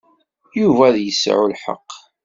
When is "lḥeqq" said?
1.53-1.91